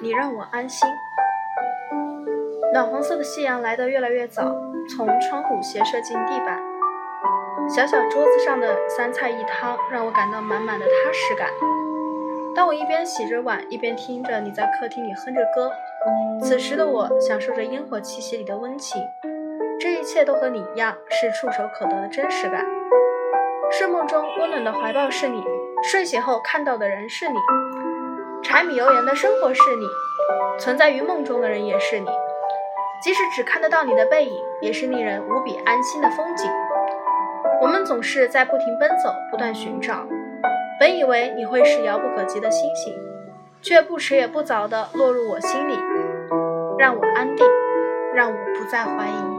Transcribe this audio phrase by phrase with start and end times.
[0.00, 0.88] 你让我安心。
[2.72, 4.44] 暖黄色的夕阳来得越来越早，
[4.88, 6.62] 从窗户斜射进地板。
[7.68, 11.48] 小小桌子上的三菜一汤让我感到满满的踏实感。
[12.54, 15.70] 当我一边洗着碗，一边听着你在客厅里哼着歌，
[16.40, 19.02] 此时的我享受着烟火气息里的温情。
[19.80, 22.64] 这一切都和你一样，是触手可得的真实感。
[23.70, 25.42] 睡梦中温暖的怀抱是你，
[25.82, 27.34] 睡醒后看到的人是你，
[28.42, 29.86] 柴米油盐的生活是你，
[30.58, 32.06] 存在于梦中的人也是你。
[33.02, 36.50] 即使只看得到你的背影，也是令人无比安心的风景。
[37.60, 40.06] 我们总是在不停奔走，不断寻找。
[40.80, 42.94] 本以为你会是遥不可及的星星，
[43.62, 45.74] 却不迟也不早地落入我心里，
[46.78, 47.46] 让我安定，
[48.14, 49.37] 让我不再怀疑。